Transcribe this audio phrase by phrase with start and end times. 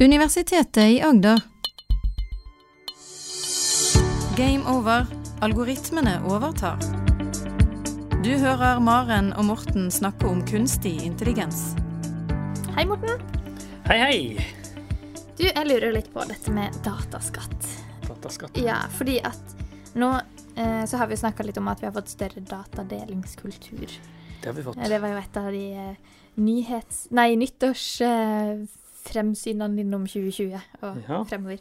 [0.00, 1.40] Universitetet i Agder.
[4.36, 5.06] Game over.
[5.40, 6.78] Algoritmene overtar.
[8.24, 11.74] Du hører Maren og Morten snakke om kunstig intelligens.
[12.74, 13.20] Hei, Morten.
[13.86, 14.18] Hei, hei.
[15.38, 17.68] Du, jeg lurer litt på dette med dataskatt.
[18.08, 18.58] Dataskatt.
[18.58, 19.54] Ja, fordi at
[19.98, 20.10] nå
[20.56, 23.86] eh, så har vi snakka litt om at vi har fått større datadelingskultur.
[24.40, 24.78] Det har vi fått.
[24.80, 27.04] Eh, Det var jo et av de eh, nyhets...
[27.14, 27.28] Nei,
[29.04, 31.24] nyttårsfremsynene dine om 2020 og Ja.
[31.24, 31.58] fremover.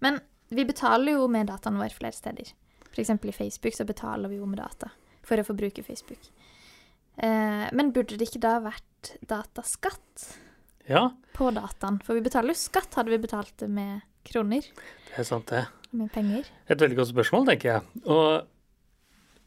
[0.00, 2.52] Men vi betaler jo med dataen vår flere steder.
[2.92, 3.10] F.eks.
[3.10, 4.90] i Facebook så betaler vi jo med data
[5.22, 6.18] for å få bruke Facebook.
[7.18, 10.36] Eh, men burde det ikke da vært dataskatt
[10.88, 12.00] Ja, på dataen?
[12.02, 15.66] For vi betaler jo skatt, hadde vi betalt det med kroner, det er sant, det.
[15.92, 16.44] med penger.
[16.68, 17.82] Et veldig godt spørsmål, tenker jeg.
[18.06, 18.46] Og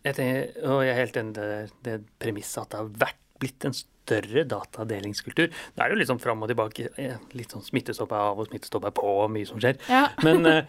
[0.03, 3.17] jeg, tenker, og jeg er helt enig i det, det premisset at det har vært
[3.39, 5.51] blitt en større datadelingskultur.
[5.75, 6.89] Da er det jo sånn fram og tilbake.
[6.97, 9.77] eh, Litt sånn smittestopp er av og smittestopp er på, og mye som skjer.
[9.89, 10.09] Ja.
[10.25, 10.65] Men eh,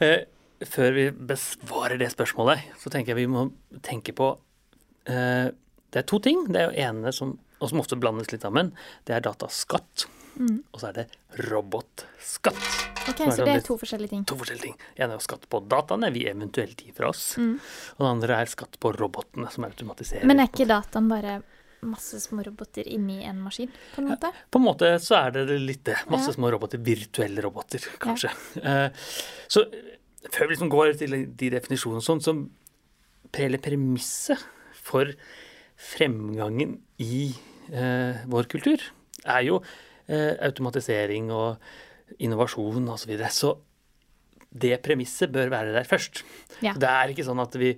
[0.00, 0.24] eh,
[0.64, 3.48] før vi besvarer det spørsmålet, så tenker jeg vi må
[3.82, 4.34] tenke på
[5.06, 5.50] eh,
[5.90, 6.46] Det er to ting.
[6.50, 8.72] Det er jo ene som, og som ofte blandes litt sammen.
[9.06, 10.08] Det er dataskatt.
[10.34, 11.04] Og så er det
[11.46, 12.56] robotskatt.
[13.08, 14.24] Ok, er Så det er to forskjellige ting.
[14.26, 14.76] To forskjellige ting.
[14.96, 17.36] En er jo skatt på dataene vi eventuelt gir fra oss.
[17.38, 17.58] Mm.
[17.94, 20.26] Og den andre er skatt på robotene som automatiserer.
[20.26, 21.36] Men er ikke dataen bare
[21.86, 24.30] masse små roboter inni en maskin, på en måte?
[24.50, 25.96] På en måte så er det litt det.
[26.10, 26.36] Masse Ja.
[26.38, 26.78] små roboter.
[26.84, 28.30] Virtuelle roboter, kanskje.
[28.62, 28.90] Ja.
[29.48, 29.64] så
[30.30, 32.34] før vi liksom går til de definisjonene og sånn, så
[33.36, 34.40] hele premisset
[34.84, 35.10] for
[35.76, 37.34] fremgangen i
[37.72, 38.80] eh, vår kultur
[39.24, 39.58] er jo
[40.06, 41.58] eh, automatisering og
[42.22, 43.04] innovasjon osv.
[43.04, 43.30] Så, videre.
[43.34, 43.54] så
[44.54, 46.22] det premisset bør være der først.
[46.62, 46.74] Ja.
[46.78, 47.74] Det er ikke sånn at vi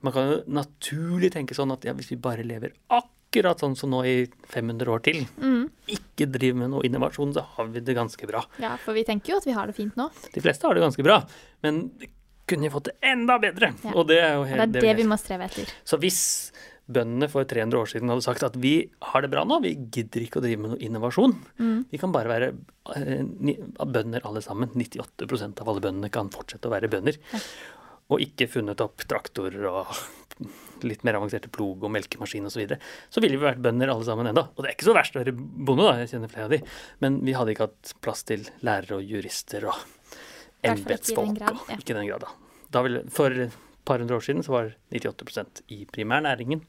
[0.00, 3.90] Man kan jo naturlig tenke sånn at ja, hvis vi bare lever akkurat sånn som
[3.90, 5.70] nå i 500 år til, Mm.
[5.88, 8.44] ikke driver med noe innovasjon, så har vi det ganske bra.
[8.58, 10.10] Ja, for vi tenker jo at vi har det fint nå.
[10.32, 11.24] De fleste har det ganske bra,
[11.62, 11.90] men
[12.46, 13.74] kunne vi fått det enda bedre.
[13.84, 13.92] Ja.
[13.94, 15.70] Og det er jo Og helt det er det vi må streve etter.
[15.84, 16.50] Så hvis
[16.90, 20.22] bøndene for 300 år siden hadde sagt at vi har det bra nå, vi gidder
[20.26, 21.84] ikke å drive med noe innovasjon, Mm.
[21.88, 22.48] vi kan bare være
[22.96, 23.22] eh,
[23.86, 27.16] bønder alle sammen, 98% av alle bøndene kan fortsette å være bønder,
[28.10, 29.86] og ikke funnet opp traktorer og
[30.86, 32.78] litt mer avanserte plog og melkemaskin osv., så, videre,
[33.12, 34.46] så ville vi vært bønder alle sammen enda.
[34.54, 36.60] Og det er ikke så verst å være bonde, da, jeg kjenner flere av de,
[37.04, 39.82] men vi hadde ikke hatt plass til lærere og jurister og
[40.66, 41.40] embetsfolk.
[41.40, 41.78] ja.
[41.78, 42.62] Ikke i den grad, da.
[42.76, 43.58] da ville, for et
[43.88, 46.64] par hundre år siden så var 98% i primærnæringen,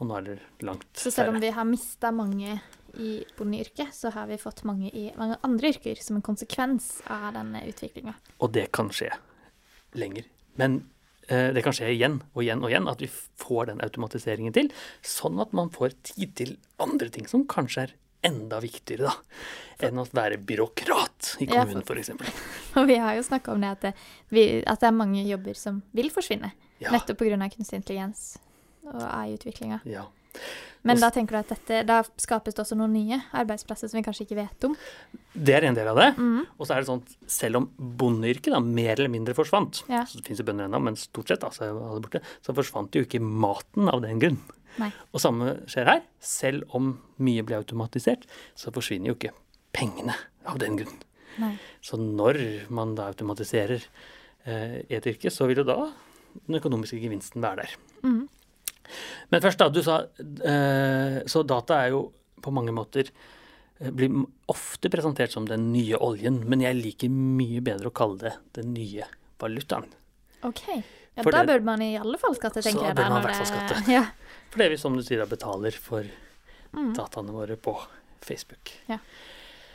[0.00, 2.58] og nå er det langt Så selv om vi har mista mange
[2.98, 7.34] i bondeyrket, så har vi fått mange i mange andre yrker som en konsekvens av
[7.36, 8.16] denne utviklinga.
[8.40, 9.12] Og det kan skje
[9.98, 10.26] lenger.
[10.58, 10.82] Men
[11.54, 13.08] det kan skje igjen og igjen og igjen at vi
[13.40, 14.70] får den automatiseringen til,
[15.06, 17.96] sånn at man får tid til andre ting som kanskje er
[18.26, 19.14] enda viktigere da,
[19.88, 22.28] enn å være byråkrat i kommunen, eksempel.
[22.78, 23.92] Og vi har jo snakka om det at, det
[24.28, 27.36] vi, at det er mange jobber som vil forsvinne, Ja, nettopp pga.
[27.52, 28.38] kunstig intelligens
[28.84, 29.80] og AI-utviklinga.
[29.84, 30.06] ja.
[30.82, 34.04] Men da tenker du at dette, da skapes det også noen nye arbeidsplasser som vi
[34.06, 34.76] kanskje ikke vet om?
[35.34, 36.06] Det er en del av det.
[36.16, 36.46] Mm.
[36.56, 37.66] Og så er det sånn at selv om
[38.00, 40.06] bondeyrket da mer eller mindre forsvant, Ja.
[40.08, 41.68] så det finnes jo bønder ennå, men stort sett altså,
[42.00, 44.40] borte, så forsvant jo ikke maten av den grunn.
[44.80, 44.88] Nei.
[45.12, 46.02] Og samme skjer her.
[46.24, 48.24] Selv om mye blir automatisert,
[48.56, 49.34] så forsvinner jo ikke
[49.76, 50.16] pengene
[50.48, 50.96] av den grunn.
[51.42, 51.54] Nei.
[51.84, 53.84] Så når man da automatiserer
[54.46, 55.92] eh, et yrke, så vil jo da
[56.46, 57.76] den økonomiske gevinsten være der.
[58.02, 58.28] Mhm.
[59.30, 59.68] Men først, da.
[59.72, 59.98] Du sa
[60.44, 62.04] eh, Så data er jo
[62.42, 63.10] på mange måter
[63.80, 64.14] eh, blir
[64.48, 68.72] ofte presentert som den nye oljen, men jeg liker mye bedre å kalle det den
[68.74, 69.04] nye
[69.40, 69.86] valutaen.
[70.46, 70.62] OK.
[71.16, 72.96] Ja, For da burde man i alle fall skatte, Så tenker jeg.
[72.96, 73.82] bør man i hvert fall skatte.
[73.98, 74.04] Ja.
[74.50, 76.04] For det vi, som du sier, betaler for
[76.70, 76.92] Mm.
[76.94, 77.72] dataene våre på
[78.22, 78.70] Facebook.
[78.86, 79.00] Ja.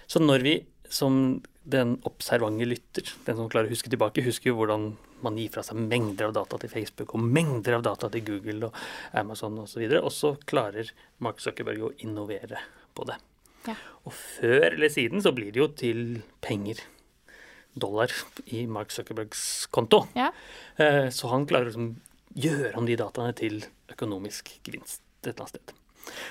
[0.07, 0.53] Så når vi,
[0.87, 4.85] som den observante lytter, den som klarer å huske tilbake, husker jo hvordan
[5.25, 8.69] man gir fra seg mengder av data til Facebook og mengder av data til Google
[8.69, 8.81] og
[9.17, 10.91] Amazon osv., og, så og så klarer
[11.25, 12.61] Mark Zuckerberg å innovere
[12.95, 13.17] på det.
[13.65, 13.75] Ja.
[14.05, 16.03] Og før eller siden så blir det jo til
[16.45, 16.83] penger,
[17.75, 18.11] dollar,
[18.55, 20.05] i Mark Zuckerbergs konto.
[20.15, 20.29] Ja.
[20.77, 21.89] Eh, Så han klarer å liksom
[22.35, 25.75] gjøre om de dataene til økonomisk gevinst et eller annet sted.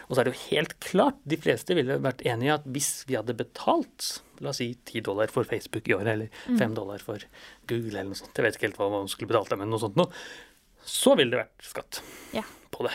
[0.09, 2.91] Og så er det jo helt klart, de fleste ville vært enige i at hvis
[3.09, 4.09] vi hadde betalt
[4.43, 7.23] la oss si 10 dollar for Facebook i året, eller 5 dollar for
[7.71, 9.97] Google eller noe sånt, jeg vet ikke helt hva man skulle betalt, men noe sånt
[10.01, 10.11] noe,
[10.85, 12.03] så ville det vært skatt
[12.35, 12.43] Ja.
[12.75, 12.93] på det.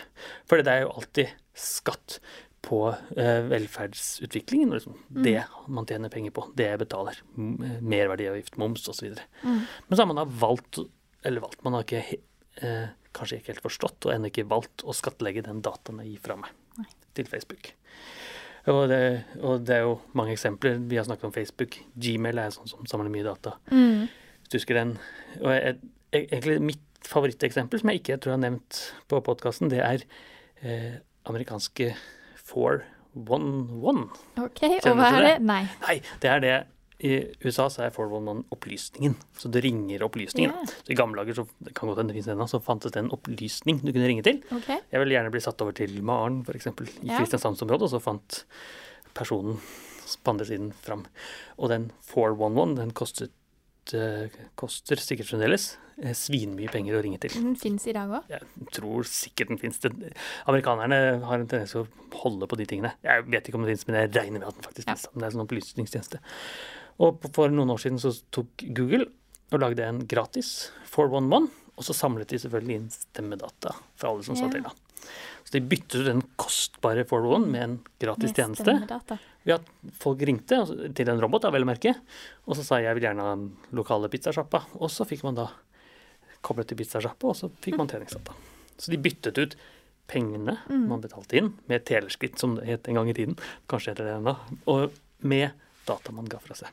[0.50, 2.20] For det er jo alltid skatt
[2.62, 2.82] på
[3.16, 4.74] eh, velferdsutviklingen.
[4.76, 4.98] Liksom.
[5.16, 5.24] Mm.
[5.24, 7.18] Det man tjener penger på, det betaler.
[7.36, 9.16] Merverdiavgift, moms osv.
[9.44, 9.62] Mm.
[9.88, 10.82] Men så har man da valgt,
[11.24, 12.20] eller valgt, man har ikke
[12.62, 16.26] eh, kanskje ikke helt forstått og ennå ikke valgt å skattlegge den dataen jeg gir
[16.26, 16.88] fra meg Nei.
[17.18, 17.72] til Facebook.
[18.70, 19.02] Og det,
[19.40, 20.78] og det er jo mange eksempler.
[20.90, 21.80] Vi har snakket om Facebook.
[21.96, 23.56] Gmail er sånn som samler mye data.
[23.72, 24.06] Mm.
[24.44, 24.94] Hvis du husker den.
[25.40, 25.78] Og jeg,
[26.12, 30.04] jeg, egentlig mitt favoritteksempel, som jeg ikke tror jeg har nevnt på podkasten, det er
[30.62, 31.00] eh,
[31.32, 31.94] amerikanske
[32.52, 34.04] 411.
[34.44, 35.32] OK, og hva er det?
[35.32, 35.48] det?
[35.50, 35.64] Nei.
[35.88, 36.54] Nei, det er det
[37.00, 37.12] I
[37.46, 39.14] USA så er 411 opplysningen.
[39.40, 40.52] Så det ringer opplysningen.
[40.52, 40.66] Yeah.
[40.84, 43.12] Så I gamle dager så det kan godt hende det ennå, så fantes det en
[43.16, 44.42] opplysning du kunne ringe til.
[44.52, 44.82] Okay.
[44.92, 46.68] Jeg ville gjerne bli satt over til Maren, f.eks.
[46.68, 47.22] i Ja.
[47.22, 48.42] Kristiansandsområdet, og så fant
[49.16, 49.60] personen
[50.24, 51.06] på andre siden fram.
[51.58, 53.32] Og den 411, den kostet,
[53.94, 54.28] eh,
[54.60, 57.32] koster sikkert fremdeles eh, svinmye penger å ringe til.
[57.38, 58.28] Den fins i dag òg.
[58.32, 58.42] Jeg
[58.76, 59.80] tror sikkert den finnes.
[60.50, 62.92] Amerikanerne har en tendens til å holde på de tingene.
[63.06, 64.96] Jeg vet ikke om den finnes, men jeg regner med at den faktisk Ja.
[64.96, 65.14] finnes.
[65.14, 66.20] Det er en sånn opplysningstjeneste.
[67.00, 69.06] Og for noen år siden så tok Google
[69.54, 71.48] og lagde en gratis 411,
[71.80, 74.52] og så samlet de selvfølgelig inn stemmedata fra alle som sa Ja.
[74.52, 74.64] til.
[74.64, 74.72] da.
[75.46, 78.66] Så de byttet ut den kostbare 411 med en gratis tjeneste.
[79.46, 79.64] ved at
[79.98, 81.96] folk ringte altså, til en robot, da, vel å merke,
[82.46, 84.66] og så sa jeg vil gjerne ha den lokale pizzasjappa.
[84.78, 85.48] Og så fikk man da
[86.44, 88.36] koblet til pizzasjappa, og så fikk man treningsdata.
[88.78, 89.56] Så de byttet ut
[90.10, 93.38] pengene man betalte inn, med teleskritt, som det het en gang i tiden,
[93.70, 94.36] kanskje heter det ennå,
[94.68, 94.92] og
[95.22, 95.52] med
[95.88, 96.70] data man ga fra seg.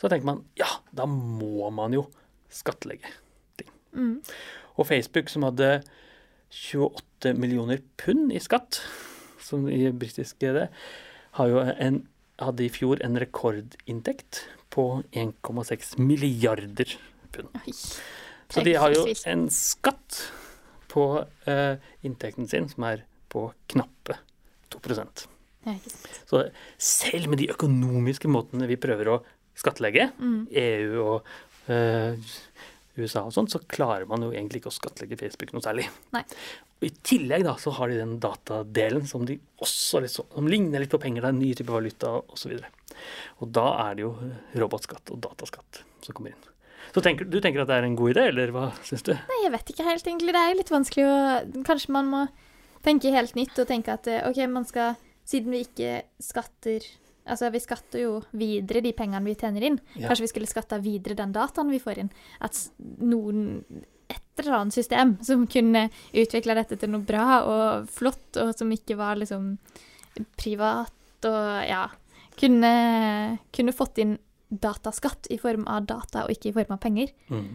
[0.00, 2.06] Så tenker man ja, da må man jo
[2.52, 3.10] skattlegge
[3.58, 3.70] ting.
[3.94, 4.16] Mm.
[4.74, 5.82] Og Facebook, som hadde
[6.54, 8.80] 28 millioner pund i skatt,
[9.42, 12.02] som i britisk en,
[12.40, 14.44] hadde i fjor en rekordinntekt
[14.74, 16.96] på 1,6 milliarder
[17.34, 17.50] pund.
[17.62, 17.74] Oi.
[18.50, 20.20] Så de har jo en skatt
[20.90, 21.04] på
[21.50, 24.18] eh, inntekten sin som er på knappe
[24.70, 24.80] 2
[25.64, 25.74] Ja.
[26.28, 26.42] Så
[26.78, 29.20] selv med de økonomiske måtene vi prøver å
[29.58, 30.46] skattlegge, Mm.
[30.50, 32.14] EU og eh,
[32.96, 35.88] USA og sånn, så klarer man jo egentlig ikke å skattlegge Facebook noe særlig.
[36.14, 36.22] Nei.
[36.78, 40.82] Og I tillegg da, så har de den datadelen som de også litt som ligner
[40.82, 42.54] litt på penger, det er en ny type valuta osv.
[42.58, 42.96] Og,
[43.42, 44.12] og da er det jo
[44.62, 46.50] robotskatt og dataskatt som kommer inn.
[46.94, 49.14] Så tenker, Du tenker at det er en god idé, eller hva syns du?
[49.16, 50.34] Nei, jeg vet ikke helt, egentlig.
[50.36, 51.16] Det er jo litt vanskelig å
[51.66, 52.20] Kanskje man må
[52.84, 56.84] tenke helt nytt og tenke at eh, OK, man skal Siden vi ikke skatter
[57.24, 59.78] Altså, vi skatter jo videre de pengene vi tjener inn.
[59.96, 60.10] Ja.
[60.10, 62.14] Kanskje vi skulle skatta videre den dataen vi får inn.
[62.44, 62.60] At
[63.00, 63.48] noen
[64.04, 68.72] Et eller annet system som kunne utvikla dette til noe bra og flott, og som
[68.74, 69.54] ikke var liksom
[70.36, 71.86] privat og ja
[72.34, 74.16] Kunne, kunne fått inn
[74.50, 77.12] dataskatt i form av data og ikke i form av penger.
[77.30, 77.52] Mm.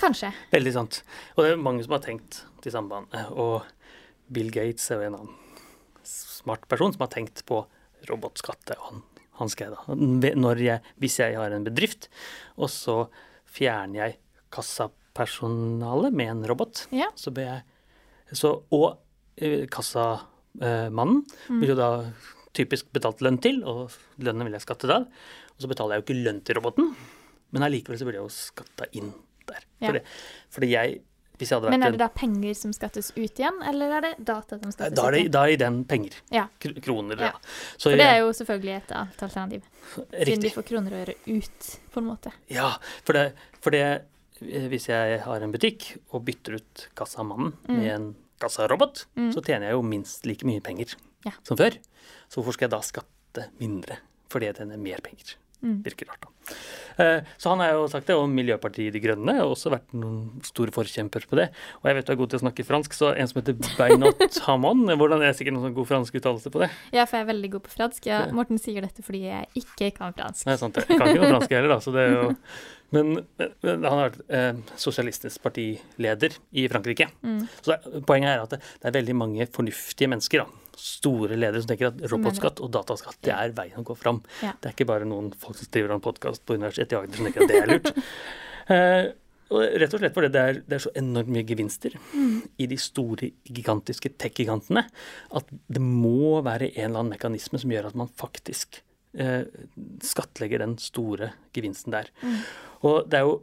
[0.00, 0.32] Kanskje.
[0.52, 0.98] Veldig sant.
[1.36, 3.24] Og det er mange som har tenkt til samme bane.
[3.32, 3.64] Og
[4.32, 5.62] Bill Gates er jo en annen
[6.04, 7.62] smart person som har tenkt på
[8.10, 8.72] robotskatt.
[8.78, 9.02] Og han,
[9.48, 12.08] da jeg, Hvis jeg har en bedrift,
[12.56, 13.08] og så
[13.52, 14.18] fjerner jeg
[14.52, 17.08] kassapersonalet med en robot, Ja.
[17.14, 17.62] så ber jeg
[18.32, 18.98] så, Og
[19.36, 21.24] eh, kassamannen
[21.60, 21.90] vil jo da
[22.54, 25.06] typisk betalt lønn til, og lønnen vil jeg skatte av.
[25.56, 26.94] Og så betaler jeg jo ikke lønn til roboten,
[27.52, 29.12] men allikevel så burde jeg jo skatta inn
[29.48, 29.64] der.
[29.80, 29.88] Ja.
[29.90, 30.02] Fordi,
[30.52, 31.00] fordi jeg
[31.40, 34.94] Men er det da penger som skattes ut igjen, eller er det data som skattes
[34.94, 35.30] da er, ut igjen?
[35.32, 36.12] da er det den penger.
[36.30, 36.44] Ja.
[36.60, 37.16] Kroner.
[37.18, 37.32] Ja.
[37.32, 37.38] Ja.
[37.76, 39.62] Så For det er jo selvfølgelig et annet alternativ,
[40.12, 42.32] siden de får kroner å gjøre ut, på en måte.
[42.52, 43.84] Ja, for det, for det
[44.42, 48.08] Hvis jeg har en butikk og bytter ut kassamannen med en
[48.42, 49.28] kassarobot, Mm.
[49.32, 51.30] så tjener jeg jo minst like mye penger Ja.
[51.44, 51.76] som før.
[52.28, 53.98] Så hvorfor skal jeg da skatte mindre
[54.28, 55.36] fordi jeg tjener mer penger?
[55.62, 55.76] Mm.
[55.86, 56.54] Virker rart, da.
[57.02, 60.42] Eh, Så han har jo sagt det, og Miljøpartiet De Grønne har også vært noen
[60.44, 61.46] store forkjemper på det.
[61.80, 64.38] Og jeg vet du er god til å snakke fransk, så en som heter Beinot
[64.48, 66.70] Hamon Hvordan er sikkert noen sånn god fransk uttalelse på det?
[66.92, 68.10] Ja, for jeg er veldig god på fransk.
[68.10, 68.24] Ja.
[68.34, 70.44] Morten sier dette fordi jeg ikke kan fransk.
[70.50, 70.82] Nei, sant.
[70.82, 71.80] Jeg kan ikke noe fransk heller, da.
[71.84, 72.26] Så det er jo
[72.92, 77.08] men, men han har vært eh, sosialistisk partileder i Frankrike.
[77.24, 77.40] Mm.
[77.60, 80.76] Så det, poenget er at det, det er veldig mange fornuftige mennesker, da.
[80.82, 84.22] store ledere, som tenker at robotskatt og dataskatt det er veien å gå fram.
[84.42, 84.52] Ja.
[84.60, 87.28] Det er ikke bare noen folk som driver en podkast på Universitetet i Agder som
[87.28, 87.92] tenker at det er lurt.
[88.70, 89.08] Eh,
[89.50, 92.36] og rett og slett fordi det er, det er så enormt mye gevinster Mm.
[92.62, 94.84] i de store, gigantiske tech-gigantene
[95.34, 98.78] at det må være en eller annen mekanisme som gjør at man faktisk
[99.18, 99.42] eh,
[100.06, 102.12] skattlegger den store gevinsten der.
[102.22, 102.38] Mm.
[102.82, 103.40] Og det er jo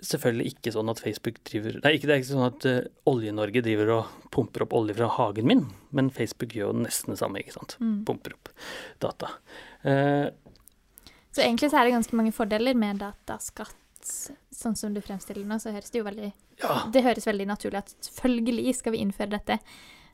[0.00, 3.60] selvfølgelig ikke sånn at Facebook driver Nei, ikke, det er ikke sånn at uh, Olje-Norge
[3.66, 7.42] driver og pumper opp olje fra hagen min, men Facebook gjør jo nesten det samme,
[7.42, 7.74] ikke sant.
[7.84, 7.98] Mm.
[8.08, 8.48] Pumper opp
[9.04, 9.34] data.
[9.84, 10.30] Uh,
[11.36, 13.76] Så egentlig så er det ganske mange fordeler med dataskatt.
[14.56, 16.30] Sånn som du fremstiller nå, så høres det jo veldig
[16.62, 19.58] ja, Det høres veldig naturlig at selvfølgelig skal vi innføre dette.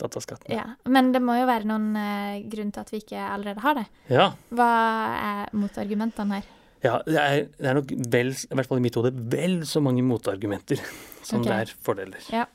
[0.03, 0.51] dataskatten.
[0.51, 0.65] Ja.
[0.91, 3.87] Men det må jo være noen uh, grunn til at vi ikke allerede har det.
[4.11, 4.27] Ja.
[4.51, 4.71] Hva
[5.15, 6.51] er motargumentene her?
[6.87, 9.83] Ja, det er, det er nok vel, i hvert fall i mitt hode, vel så
[9.85, 10.81] mange motargumenter
[11.27, 11.49] som okay.
[11.49, 12.31] det er fordeler.
[12.33, 12.47] Ja.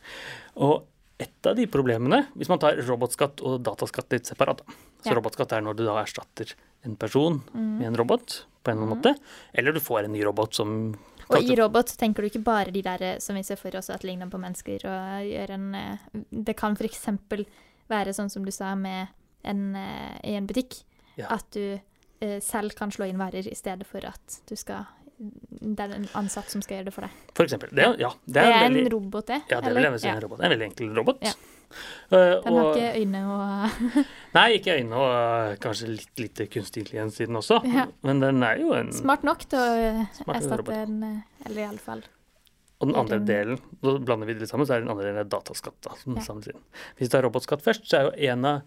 [0.64, 0.88] Og
[1.22, 4.64] et av de problemene, hvis man tar robotskatt og dataskatt litt separat.
[5.02, 5.18] Så Ja.
[5.18, 8.98] robotskatt er når du da erstatter en person med en robot på en eller annen
[8.98, 9.14] måte,
[9.54, 10.96] eller du får en ny robot som
[11.32, 13.90] Og i robot tenker du ikke bare de der eh, som vi ser for oss
[13.90, 15.98] at ligner på mennesker og gjør en eh,
[16.30, 17.08] Det kan f.eks.
[17.88, 19.08] være sånn som du sa med
[19.44, 20.84] en, eh, i en butikk.
[21.16, 21.38] Ja.
[21.38, 21.80] At du
[22.42, 24.86] selv kan slå inn varer i stedet for at du skal
[25.22, 27.12] Det er en ansatt som skal gjøre det for deg.
[27.38, 27.70] For eksempel.
[27.78, 29.42] Det, er- ja, det Det er, er en veldig, en robot, det?
[29.52, 30.40] ja, det vil jeg si en robot.
[30.40, 31.20] Er en veldig enkel robot.
[31.22, 31.34] Ja.
[32.12, 34.00] Eh, Den har og- ikke øyne og
[34.38, 35.12] Nei, ikke øyne og
[35.52, 37.60] øh, kanskje litt lite kunstig intelligens i den også.
[37.70, 37.86] Ja.
[38.04, 40.02] Men den er jo en Smart nok til å eh,
[40.36, 42.02] erstatte en eh, Eller iallfall
[42.82, 45.30] Og den andre delen, da blander vi det litt sammen, så er den andre delen
[45.30, 45.78] dataskatt.
[45.86, 46.56] da, Ja.
[46.98, 48.62] Hvis du tar robotskatt først, så er jo en av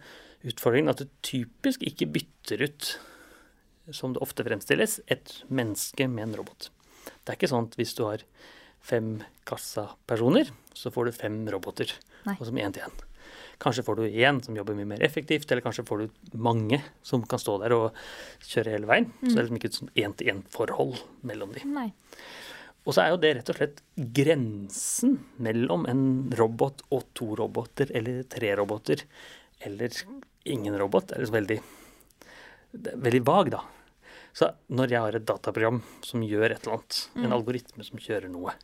[0.46, 2.92] utfordringene at du typisk ikke bytter ut,
[3.92, 6.70] som det ofte fremstilles, et menneske med en robot.
[7.04, 8.22] Det er ikke sånn at hvis du har
[8.84, 11.92] fem kassapersoner, så får du fem roboter,
[12.24, 12.36] Nei.
[12.38, 13.02] og som én til én.
[13.62, 17.22] Kanskje får du én som jobber mye mer effektivt, eller kanskje får du mange som
[17.28, 18.00] kan stå der og
[18.44, 19.06] kjøre hele veien.
[19.22, 20.98] Så det er liksom ikke et sånn én-til-én-forhold
[21.28, 21.62] mellom de.
[21.70, 21.88] Nei.
[22.84, 23.80] Og så er jo det rett og slett
[24.16, 26.02] grensen mellom en
[26.36, 29.06] robot og to roboter, eller tre roboter,
[29.64, 29.94] eller
[30.44, 31.58] ingen robot, er liksom veldig,
[32.74, 33.62] veldig vag, da.
[34.34, 38.32] Så når jeg har et dataprogram som gjør et eller annet, en algoritme som kjører
[38.32, 38.56] noe,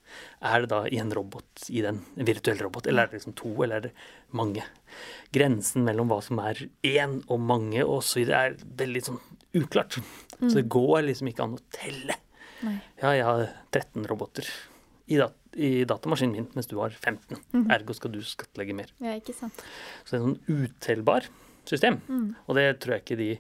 [0.43, 3.37] er det da i en robot, i den, en virtuell robot, eller er det liksom
[3.39, 3.93] to, eller er det
[4.35, 4.65] mange?
[5.31, 9.23] Grensen mellom hva som er én og mange og så videre, er veldig sånn
[9.61, 10.01] uklart.
[10.41, 12.19] Så det går liksom ikke an å telle.
[12.67, 12.77] Nei.
[12.99, 14.51] Ja, jeg har 13 roboter
[15.07, 17.39] i, dat i datamaskinen min, mens du har 15.
[17.71, 18.91] Ergo skal du skattlegge mer.
[19.03, 19.63] Ja, ikke sant.
[20.05, 21.31] Så det er et sånn utellbar
[21.69, 22.01] system.
[22.11, 22.29] Mm.
[22.47, 23.31] Og det tror jeg ikke de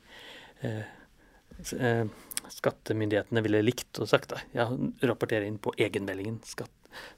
[2.50, 4.30] skattemyndighetene ville likt og sagt.
[4.34, 4.40] da.
[4.56, 4.68] Ja,
[5.06, 6.70] rapportere inn på egenmeldingen, skatt,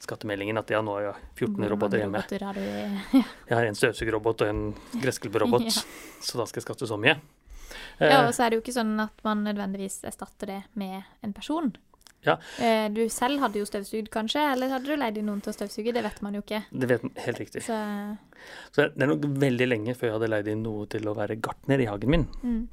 [0.05, 1.15] skattemeldingen, at ja, nå har jeg
[1.49, 2.21] 14 roboter hjemme.
[2.21, 2.61] roboter har du
[3.19, 3.23] ja.
[3.49, 4.65] Jeg har en støvsugerrobot og en
[5.03, 5.85] gressklipperrobot, Ja.
[6.21, 7.17] så da skal jeg skatte så mye.
[7.17, 7.21] Ja,
[8.03, 11.33] Eh, og så er det jo ikke sånn at man nødvendigvis erstatter det med en
[11.33, 11.71] person.
[12.27, 12.35] Ja.
[12.61, 15.57] Eh, Du selv hadde jo støvsugd, kanskje, eller hadde du leid inn noen til å
[15.57, 15.95] støvsuge?
[15.95, 16.61] Det vet man jo ikke.
[16.71, 17.63] det vet man helt riktig.
[17.65, 17.79] Så
[18.75, 21.39] Så det er nok veldig lenge før jeg hadde leid inn noe til å være
[21.41, 22.27] gartner i hagen min.
[22.43, 22.69] mm,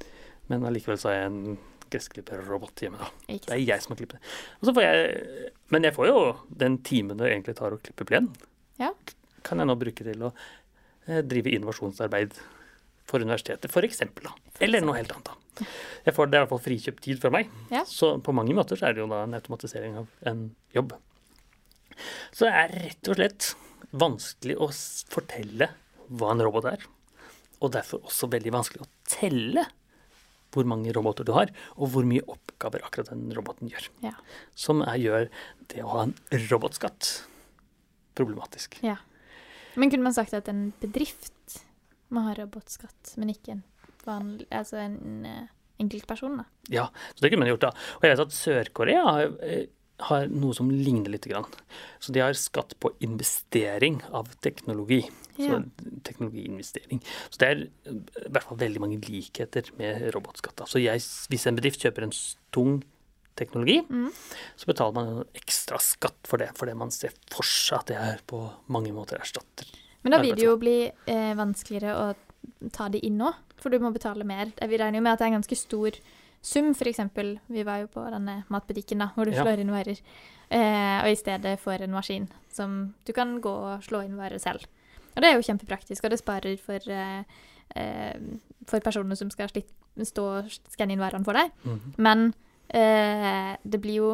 [0.50, 1.58] Men allikevel så er jeg en
[1.90, 3.10] gressklipperrobot hjemme, da.
[3.30, 4.30] Det er jeg som har klippet.
[4.60, 6.20] Og så får jeg, men jeg får jo
[6.62, 8.30] den timen det egentlig tar å klippe plen.
[8.80, 8.92] Ja.
[9.46, 12.36] Kan jeg nå bruke til å eh, drive innovasjonsarbeid
[13.10, 14.28] for universitetet, for eksempel.
[14.30, 14.54] Da.
[14.62, 15.32] Eller noe helt annet.
[15.32, 15.66] da.
[16.06, 17.50] Jeg får, det er i hvert fall frikjøpt tid fra meg.
[17.74, 17.82] Ja.
[17.88, 20.94] Så på mange måter så er det jo da en automatisering av en jobb.
[22.30, 23.50] Så det er rett og slett
[23.90, 24.70] vanskelig å
[25.10, 25.72] fortelle
[26.20, 26.86] hva en robot er.
[27.60, 29.66] Og derfor også veldig vanskelig å telle
[30.54, 33.90] hvor mange roboter du har, og hvor mye oppgaver akkurat den roboten gjør.
[34.04, 34.14] Ja.
[34.58, 35.28] Som er, gjør
[35.70, 36.16] det å ha en
[36.50, 37.12] robotskatt
[38.18, 38.80] problematisk.
[38.86, 38.98] ja.
[39.78, 41.60] Men kunne man sagt at en bedrift
[42.10, 43.60] må ha robotskatt, men ikke en
[44.02, 46.46] vanlig Altså en eh, enkeltperson, da?
[46.72, 47.74] Ja, så det kunne man gjort da.
[47.98, 49.68] Og jeg vet at Sør-Korea har, eh,
[50.08, 51.28] har noe som ligner litt.
[51.30, 51.46] Grann.
[52.00, 55.04] Så de har skatt på investering av teknologi.
[55.36, 55.60] Ja.
[55.60, 57.02] Så teknologiinvestering.
[57.30, 60.62] Så det er eh, i hvert fall veldig mange likheter med robotskatt.
[60.68, 62.14] Så jeg, hvis en bedrift kjøper en
[62.52, 62.80] tung
[63.36, 64.10] teknologi, Mm.
[64.56, 68.18] så betaler man ekstra skatt for det, fordi man ser for seg at det er
[68.26, 69.66] på mange måter erstatter.
[70.02, 73.78] Men da vil det jo bli eh, vanskeligere å ta det inn nå, for du
[73.78, 74.50] må betale mer.
[74.60, 75.96] Vi regner jo med at det er en ganske stor
[76.42, 77.00] sum, f.eks.
[77.48, 79.42] Vi var jo på denne matbutikken da, hvor du Ja.
[79.44, 79.98] slår inn varer,
[80.50, 84.40] eh, og i stedet får en maskin som du kan gå og slå inn varer
[84.40, 84.64] selv.
[85.16, 87.24] Og det er jo kjempepraktisk, og det sparer for, eh,
[87.76, 88.14] eh,
[88.66, 89.70] for personer som skal slitt,
[90.06, 91.50] stå og skanne inn varene for deg.
[91.64, 91.94] Mhm.
[91.98, 92.34] Men
[92.70, 94.10] eh, det blir jo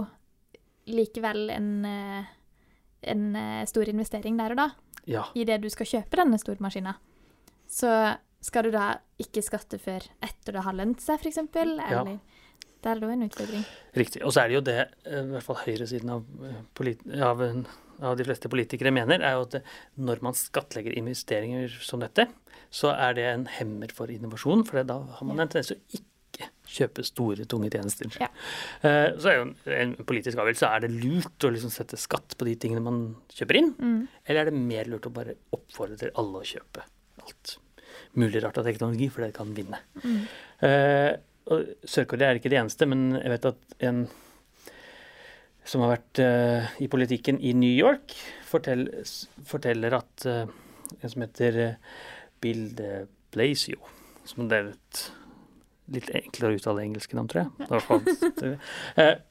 [0.88, 2.24] likevel en, eh,
[3.12, 4.68] en eh, stor investering der og da
[5.06, 5.24] Ja.
[5.34, 6.94] i det du skal kjøpe denne stormaskina,
[7.68, 11.36] så skal du da ikke skatte før etter det har lønt seg, f.eks.?
[11.54, 12.00] Ja.
[12.00, 12.18] Eller
[12.82, 13.64] Det er da en utfordring.
[13.96, 14.22] Riktig.
[14.24, 16.24] Og så er det jo det i hvert fall høyresiden av,
[17.22, 17.66] av, en-
[18.02, 19.56] av de fleste politikere mener, er jo at
[19.96, 22.28] når man skattlegger investeringer som dette,
[22.70, 26.00] så er det en hemmer for innovasjon, for da har man en tendens til å
[26.00, 28.10] ikke kjøpe store, tunge tjenester.
[28.20, 28.26] Ja.
[28.82, 32.44] Eh, Så er jo en, politisk avgjørelse er det lurt å liksom sette skatt på
[32.44, 34.08] de tingene man kjøper inn, Mm.
[34.26, 36.82] eller er det mer lurt å bare oppfordre til alle å kjøpe
[37.22, 37.56] alt
[38.16, 39.78] mulig rart av teknologi, for det kan vinne.
[40.02, 40.20] Mm.
[40.62, 41.16] Eh,
[41.86, 44.08] Sør-Korea er ikke det eneste, men jeg vet at en
[45.66, 48.14] som har vært uh, i politikken i New York,
[48.46, 48.86] fortell,
[49.48, 50.44] forteller at uh,
[51.00, 51.78] en som heter eh,
[52.40, 52.90] Bill de
[53.34, 53.80] Blasio,
[54.24, 55.00] som det er et
[55.96, 58.56] litt enklere å uttale engelske navn, tror jeg.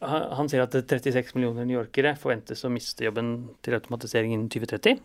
[0.04, 3.34] Han, han sier at 36 millioner newyorkere forventes å miste jobben
[3.66, 5.02] til automatisering innen 2030.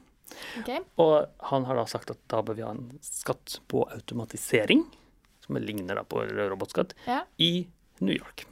[0.62, 0.82] Okay.
[1.02, 4.84] Og han har da sagt at da bør vi ha en skatt på automatisering,
[5.46, 7.24] som ligner da på robotskatt, Ja.
[7.38, 7.66] i
[8.00, 8.46] New York.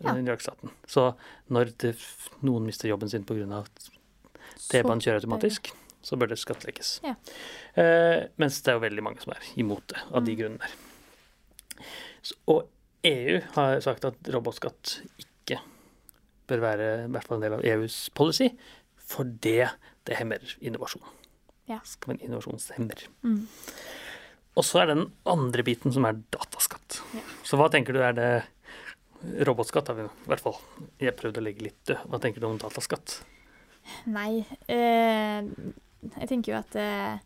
[0.00, 0.14] Ja.
[0.16, 0.70] New York-staten.
[0.88, 1.10] Så
[1.52, 1.94] når det,
[2.46, 3.64] noen mister jobben sin pga.
[4.70, 5.70] T-banen kjører automatisk,
[6.04, 6.94] så bør det skattlegges.
[7.04, 7.14] Ja.
[7.80, 10.24] Eh, mens det er jo veldig mange som er imot det, av Mm.
[10.28, 11.84] de grunnene der.
[12.22, 12.68] Så, og
[13.04, 15.60] EU har sagt at robotskatt ikke
[16.48, 18.50] bør være i hvert fall en del av EUs policy,
[19.10, 19.58] fordi
[20.04, 21.02] det hemmer innovasjon.
[21.70, 21.80] Ja.
[21.84, 23.04] Skal være en innovasjonshemmer.
[23.22, 23.46] Mm.
[24.58, 27.00] Og så er det den andre biten som er dataskatt.
[27.14, 27.22] Ja.
[27.46, 28.30] Så hva tenker du er det
[29.22, 30.56] Robotskatt har vi i hvert fall
[31.00, 32.06] jeg prøvde å legge litt død.
[32.08, 33.18] Hva tenker du om dataskatt?
[34.12, 35.42] Nei, eh,
[36.20, 37.18] jeg tenker jo at eh,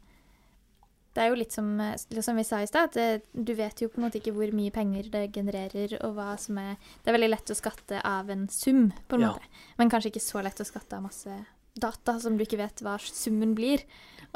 [1.14, 3.88] det er jo litt som, som vi sa i stad, at eh, du vet jo
[3.92, 6.74] på en måte ikke hvor mye penger det genererer, og hva som er
[7.04, 9.32] Det er veldig lett å skatte av en sum, på en Ja.
[9.34, 9.46] måte.
[9.78, 11.38] Men kanskje ikke så lett å skatte av masse
[11.78, 13.82] data som du ikke vet hva summen blir.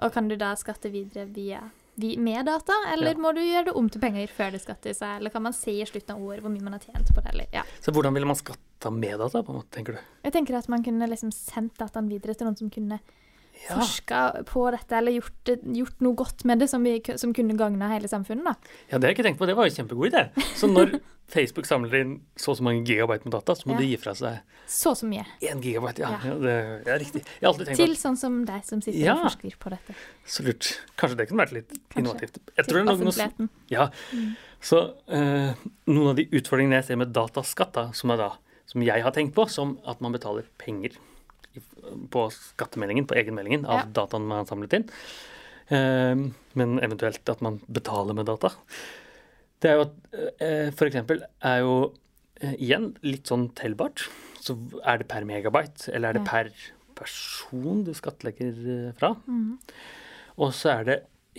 [0.03, 1.65] Og kan du da skatte videre via
[1.99, 3.19] vi, med data, eller Ja.
[3.19, 5.03] må du gjøre det om til penger før det skattes?
[5.03, 7.33] Eller kan man se i slutten av året hvor mye man har tjent på det?
[7.35, 7.63] Eller, ja.
[7.81, 9.99] Så hvordan ville man skatta med data, på en måte, tenker du?
[10.25, 13.01] Jeg tenker at man kunne liksom sendt dataen videre til noen som kunne
[13.67, 17.57] Ja, forska på dette, eller gjort, gjort noe godt med det som, vi, som kunne
[17.59, 18.45] gagna hele samfunnet.
[18.45, 18.55] da.
[18.93, 19.47] ja det har jeg ikke tenkt på.
[19.51, 20.23] Det var jo en kjempegod idé.
[20.57, 20.95] Så når
[21.35, 23.81] Facebook samler inn så og så mange gigabyte med data, så må Ja.
[23.83, 25.27] de gi fra seg Så så mye.
[25.45, 25.99] én gigabyte.
[26.01, 26.35] Ja, Ja.
[26.41, 26.55] det
[26.89, 27.25] er riktig.
[27.25, 29.95] Jeg har alltid tenkt Til at sånn som deg som sitter og forsker på dette.
[30.25, 30.71] Så lurt.
[30.97, 31.99] Kanskje det kunne vært litt Kanskje.
[31.99, 32.39] innovativt.
[32.57, 33.49] Jeg tror Til er noe.
[33.69, 33.91] Ja.
[34.15, 34.37] Mm.
[34.61, 34.81] Så
[35.13, 35.55] uh,
[35.87, 38.31] noen av de utfordringene jeg ser med dataskatt, da, som, da,
[38.67, 40.97] som jeg har tenkt på, som at man betaler penger
[42.11, 43.85] på skattemeldingen, på egenmeldingen, av Ja.
[44.03, 44.89] dataen man har samlet inn,
[45.71, 46.15] eh,
[46.55, 48.53] men eventuelt at man betaler med data,
[49.61, 50.77] det er jo at f.eks.
[50.79, 51.93] for eksempel er jo
[52.41, 54.07] eh, igjen litt sånn tellbart.
[54.41, 54.55] Så
[54.87, 56.51] er det per megabyte, eller er det per
[56.99, 59.15] person du skattlegger eh, fra?
[59.27, 59.59] Mm.
[60.39, 60.99] Og så er det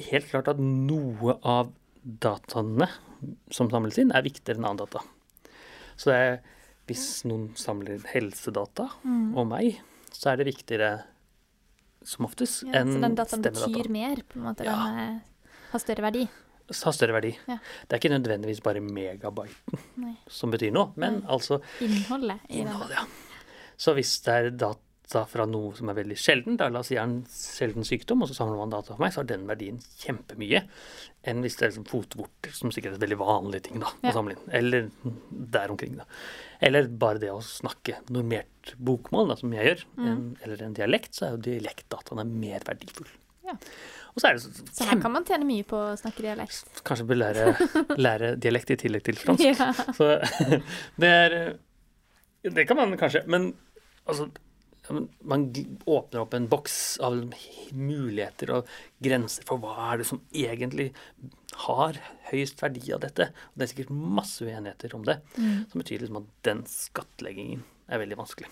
[0.09, 1.71] helt klart at noe av
[2.03, 2.89] dataene
[3.51, 5.03] som samles inn, er viktigere enn annen data.
[5.99, 6.37] Så det er,
[6.87, 9.33] hvis noen samler helsedata mm.
[9.35, 9.81] og meg,
[10.19, 10.91] så er det viktigere
[12.03, 14.67] som oftest Ja, enn så den dataen betyr mer, på en måte.
[14.67, 14.75] Ja.
[14.75, 16.25] Den eh, har større verdi.
[16.69, 17.31] Har større verdi.
[17.49, 17.57] Ja.
[17.87, 20.13] Det er ikke nødvendigvis bare megabyten Nei.
[20.31, 21.31] som betyr noe, men Nei.
[21.35, 23.07] altså Innholdet Innholdet, ja.
[23.79, 26.97] Så hvis det er data fra noe som er veldig sjelden, da la oss si
[26.99, 29.79] har en sjelden sykdom, og så samler man data for meg, så har den verdien
[30.03, 30.61] kjempemye
[31.29, 34.13] enn hvis det er liksom fotvorter, som sikkert er en veldig vanlig ting da, å
[34.15, 34.43] samle inn.
[34.55, 34.85] Eller
[35.57, 36.05] der omkring, da.
[36.63, 40.05] Eller bare det å snakke normert bokmål, da, som jeg gjør, Mm.
[40.11, 43.09] en, eller en dialekt, så er jo dialektdataene mer verdifull.
[43.49, 43.55] Ja.
[44.13, 46.69] Og så er det så, Så her kan man tjene mye på å snakke dialekt.
[46.87, 47.47] Kanskje bør lære,
[48.05, 49.43] lære dialekt i tillegg til fransk.
[49.57, 49.71] Ja.
[49.97, 50.11] Så
[51.01, 51.35] det er
[52.45, 53.51] Det kan man kanskje, men
[54.07, 54.29] altså
[54.89, 55.47] Man
[55.85, 57.17] åpner opp en boks av
[57.73, 58.67] muligheter og
[59.03, 60.89] grenser for hva er det som egentlig
[61.65, 61.99] har
[62.31, 63.29] høyest verdi av dette.
[63.51, 65.65] Og det er sikkert masse uenigheter om det, Mm.
[65.71, 68.47] som betyr liksom at den skattleggingen er veldig vanskelig.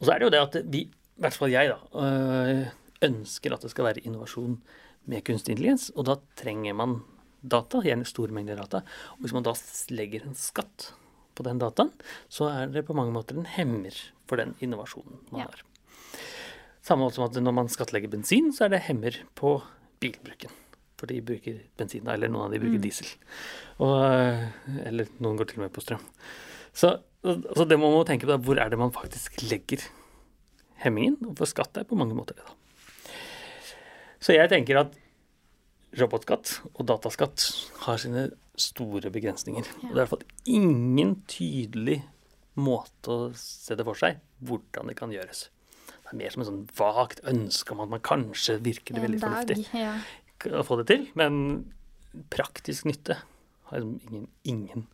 [0.00, 2.70] Og så er det jo det at vi, i hvert fall jeg, da, øh,
[3.02, 4.60] ønsker at det skal være innovasjon
[5.06, 7.02] med kunstig intelligens, og da trenger man
[7.42, 8.82] data, gjerne store mengder data.
[9.16, 9.54] Og hvis man da
[9.90, 10.92] legger en skatt
[11.40, 11.90] på den dataen,
[12.28, 13.96] så er det på mange måter en hemmer
[14.28, 15.48] for den innovasjonen man Ja.
[15.50, 15.64] har.
[16.84, 19.58] Samme måte som at når man skattlegger bensin, så er det hemmer på
[20.00, 20.52] bilbruken.
[21.00, 22.82] For de bruker bensin, eller noen av de bruker Mm.
[22.84, 23.06] diesel.
[23.80, 24.48] Og, øh,
[24.86, 26.04] eller noen går til og med på strøm.
[26.74, 29.82] Så så det må man tenke på, da, hvor er det man faktisk legger
[30.80, 31.18] hemmingen?
[31.28, 32.52] Og for skatt er på mange måter det, da.
[34.20, 34.94] Så jeg tenker at
[35.98, 37.44] robotskatt og dataskatt
[37.84, 38.30] har sine
[38.62, 39.66] store begrensninger.
[39.66, 42.00] Og det er i hvert fall ingen tydelig
[42.60, 45.48] måte å se det for seg hvordan det kan gjøres.
[45.90, 49.20] Det er mer som et sånn vagt ønske om at man kanskje virker det veldig
[49.22, 49.36] dag.
[49.46, 49.92] fornuftig Ja.
[50.58, 51.72] å få det til, men
[52.32, 53.20] praktisk nytte
[53.70, 54.86] har liksom ingen, ingen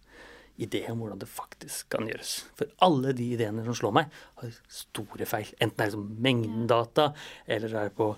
[0.59, 2.35] idé om hvordan det faktisk kan gjøres.
[2.59, 5.53] For alle de ideene som slår meg, har store feil.
[5.61, 7.11] Enten det er liksom mengden data,
[7.47, 8.13] eller det er på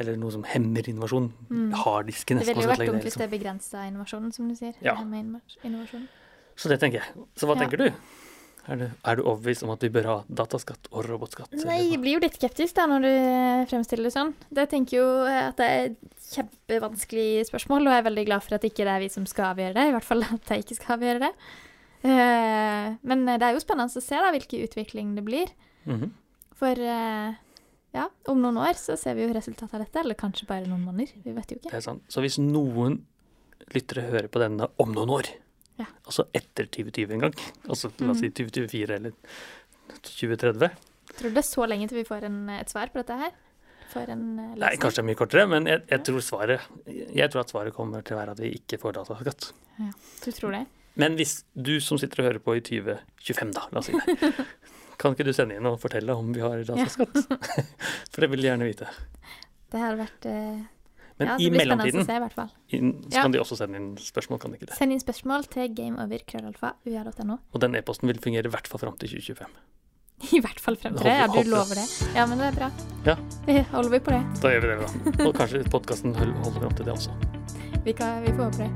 [0.00, 1.28] eller noe som hemmer innovasjon.
[1.50, 1.72] Mm.
[1.82, 3.22] Harddisken Det ville jo vært dumt hvis liksom.
[3.26, 4.72] det begrensa innovasjonen, som du sier.
[4.80, 4.94] Ja.
[4.96, 6.02] Det.
[6.56, 7.24] Så det tenker jeg.
[7.36, 7.64] Så hva Ja.
[7.66, 7.90] tenker du?
[8.70, 11.50] Er du, er du overbevist om at vi bør ha dataskatt og robotskatt?
[11.66, 13.12] Nei, jeg blir jo litt skeptisk da når du
[13.72, 14.30] fremstiller det sånn.
[14.54, 18.54] Det tenker jo at det er et kjempevanskelig spørsmål, og jeg er veldig glad for
[18.54, 19.88] at ikke det er vi som skal avgjøre det.
[19.90, 21.32] I hvert fall at jeg ikke skal avgjøre det.
[22.02, 25.52] Eh, Men det er jo spennende å se da hvilken utvikling det blir.
[25.86, 26.10] Mhm.
[26.58, 27.34] For eh,
[27.94, 30.84] ja, om noen år så ser vi jo resultatet av dette, eller kanskje bare noen
[30.86, 31.12] måneder.
[31.24, 31.76] Vi vet jo Det ikke.
[31.76, 32.02] er sant.
[32.08, 33.00] Så hvis noen
[33.74, 35.28] lyttere hører på denne om noen år,
[35.78, 35.86] Ja.
[36.04, 37.32] altså etter 2020 en gang,
[37.68, 38.34] altså la oss si Mhm.
[38.34, 39.12] 2024 eller
[40.02, 40.70] 2030
[41.12, 43.32] Tror du det er så lenge til vi får en, et svar på dette her?
[43.94, 47.74] Nei, kanskje det er mye kortere, men jeg, jeg, tror svaret, jeg tror at svaret
[47.74, 49.50] kommer til å være at vi ikke får dataskatt.
[50.24, 50.62] Du tror det?
[51.00, 54.32] Men hvis du som sitter og hører på i 2025, da, la oss si det,
[55.00, 57.16] kan ikke du sende inn og fortelle om vi har dataskatt?
[58.12, 58.88] For det vil de gjerne vite.
[59.72, 60.60] Det har vært uh,
[61.18, 62.50] Men Ja, i mellomtiden se, i hvert fall.
[62.76, 63.22] inn, så Ja.
[63.24, 64.76] kan de også sende inn spørsmål, kan de ikke det?
[64.76, 67.38] Send inn spørsmål til gameover.krøllalfa.ua.no.
[67.54, 69.48] Og den e-posten vil fungere i hvert fall fram til 2025.
[70.36, 71.14] I hvert fall frem til det.
[71.18, 71.86] Ja, du lover det.
[72.14, 72.68] Ja, men det er bra.
[73.08, 73.16] Ja.
[73.48, 74.22] Vi holder vi på det.
[74.44, 74.78] Da gjør vi det,
[75.16, 75.26] da.
[75.26, 77.16] Og kanskje podkasten holder fram til det også.
[77.82, 78.72] Vi, kan, vi får håpe det.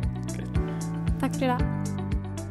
[1.20, 1.85] Takk for i dag.